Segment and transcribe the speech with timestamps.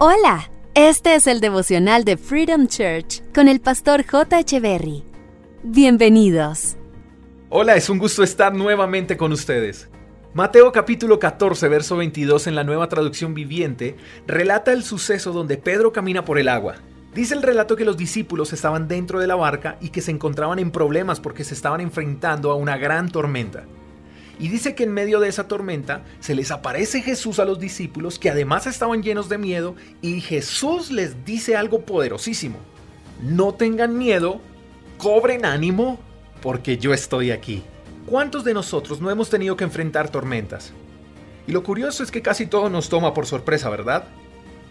[0.00, 4.38] Hola, este es el devocional de Freedom Church con el pastor J.
[4.38, 5.02] Echeverry.
[5.64, 6.76] Bienvenidos.
[7.48, 9.88] Hola, es un gusto estar nuevamente con ustedes.
[10.34, 13.96] Mateo capítulo 14, verso 22 en la nueva traducción viviente
[14.28, 16.76] relata el suceso donde Pedro camina por el agua.
[17.12, 20.60] Dice el relato que los discípulos estaban dentro de la barca y que se encontraban
[20.60, 23.64] en problemas porque se estaban enfrentando a una gran tormenta.
[24.38, 28.18] Y dice que en medio de esa tormenta se les aparece Jesús a los discípulos
[28.18, 32.58] que además estaban llenos de miedo y Jesús les dice algo poderosísimo.
[33.20, 34.40] No tengan miedo,
[34.96, 35.98] cobren ánimo,
[36.40, 37.64] porque yo estoy aquí.
[38.06, 40.72] ¿Cuántos de nosotros no hemos tenido que enfrentar tormentas?
[41.46, 44.04] Y lo curioso es que casi todo nos toma por sorpresa, ¿verdad?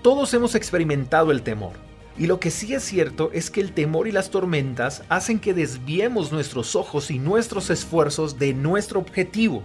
[0.02, 1.74] Todos hemos experimentado el temor.
[2.20, 5.54] Y lo que sí es cierto es que el temor y las tormentas hacen que
[5.54, 9.62] desviemos nuestros ojos y nuestros esfuerzos de nuestro objetivo.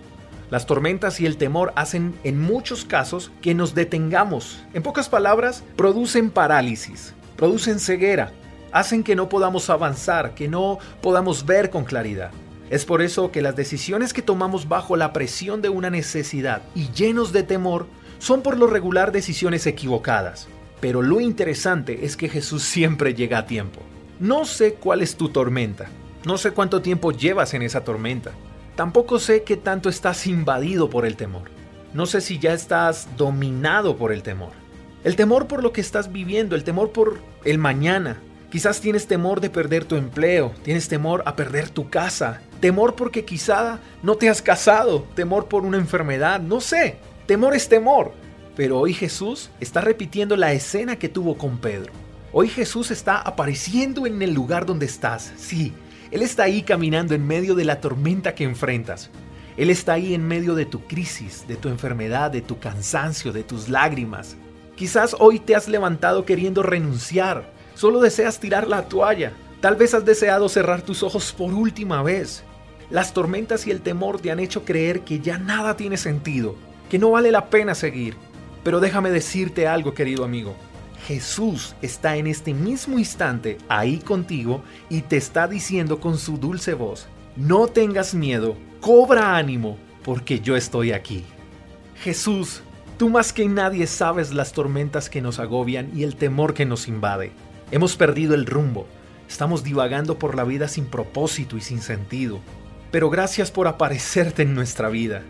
[0.51, 4.63] Las tormentas y el temor hacen en muchos casos que nos detengamos.
[4.75, 8.33] En pocas palabras, producen parálisis, producen ceguera,
[8.71, 12.33] hacen que no podamos avanzar, que no podamos ver con claridad.
[12.69, 16.91] Es por eso que las decisiones que tomamos bajo la presión de una necesidad y
[16.91, 17.87] llenos de temor
[18.19, 20.49] son por lo regular decisiones equivocadas.
[20.83, 23.81] Pero lo interesante es que Jesús siempre llega a tiempo.
[24.19, 25.87] No sé cuál es tu tormenta.
[26.27, 28.33] No sé cuánto tiempo llevas en esa tormenta.
[28.75, 31.51] Tampoco sé qué tanto estás invadido por el temor.
[31.95, 34.51] No sé si ya estás dominado por el temor.
[35.05, 38.21] El temor por lo que estás viviendo, el temor por el mañana.
[38.51, 43.25] Quizás tienes temor de perder tu empleo, tienes temor a perder tu casa, temor porque
[43.25, 46.97] quizá no te has casado, temor por una enfermedad, no sé.
[47.27, 48.15] Temor es temor.
[48.55, 51.93] Pero hoy Jesús está repitiendo la escena que tuvo con Pedro.
[52.33, 55.33] Hoy Jesús está apareciendo en el lugar donde estás.
[55.37, 55.73] Sí,
[56.11, 59.11] Él está ahí caminando en medio de la tormenta que enfrentas.
[59.57, 63.43] Él está ahí en medio de tu crisis, de tu enfermedad, de tu cansancio, de
[63.43, 64.37] tus lágrimas.
[64.77, 67.53] Quizás hoy te has levantado queriendo renunciar.
[67.75, 69.33] Solo deseas tirar la toalla.
[69.61, 72.45] Tal vez has deseado cerrar tus ojos por última vez.
[72.91, 76.57] Las tormentas y el temor te han hecho creer que ya nada tiene sentido,
[76.91, 78.17] que no vale la pena seguir,
[78.63, 80.55] pero déjame decirte algo, querido amigo.
[81.07, 86.75] Jesús está en este mismo instante ahí contigo y te está diciendo con su dulce
[86.75, 91.25] voz, no tengas miedo, cobra ánimo, porque yo estoy aquí.
[92.03, 92.63] Jesús,
[92.99, 96.87] tú más que nadie sabes las tormentas que nos agobian y el temor que nos
[96.87, 97.33] invade.
[97.73, 98.87] Hemos perdido el rumbo,
[99.29, 102.41] estamos divagando por la vida sin propósito y sin sentido.
[102.91, 105.23] Pero gracias por aparecerte en nuestra vida.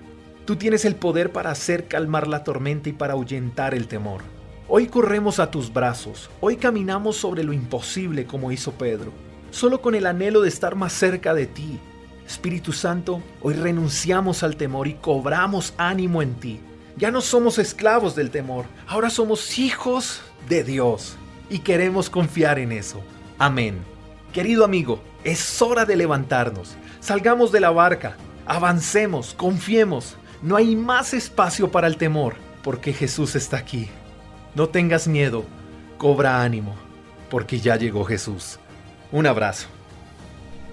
[0.45, 4.23] Tú tienes el poder para hacer calmar la tormenta y para ahuyentar el temor.
[4.67, 9.13] Hoy corremos a tus brazos, hoy caminamos sobre lo imposible como hizo Pedro,
[9.53, 11.79] solo con el anhelo de estar más cerca de ti.
[12.27, 16.59] Espíritu Santo, hoy renunciamos al temor y cobramos ánimo en ti.
[16.97, 21.17] Ya no somos esclavos del temor, ahora somos hijos de Dios
[21.51, 23.01] y queremos confiar en eso.
[23.39, 23.79] Amén.
[24.33, 26.75] Querido amigo, es hora de levantarnos.
[26.99, 28.17] Salgamos de la barca,
[28.47, 33.89] avancemos, confiemos, no hay más espacio para el temor, porque Jesús está aquí.
[34.55, 35.45] No tengas miedo,
[35.99, 36.75] cobra ánimo,
[37.31, 38.59] porque ya llegó Jesús.
[39.13, 39.69] Un abrazo.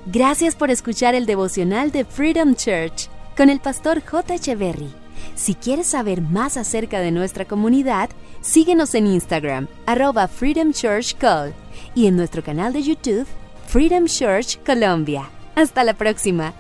[0.06, 4.36] Gracias por escuchar el devocional de Freedom Church con el pastor J.
[4.36, 4.90] Echeverry.
[5.36, 8.10] Si quieres saber más acerca de nuestra comunidad,
[8.42, 10.72] síguenos en Instagram, arroba Freedom
[11.96, 13.28] y en nuestro canal de YouTube,
[13.68, 15.30] Freedom Church Colombia.
[15.56, 16.54] Hasta la próxima.